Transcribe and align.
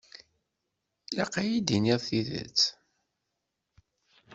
Ilaq 1.09 1.33
ad 1.41 1.45
iyi-d-tiniḍ 1.47 2.01
tidet. 2.07 2.59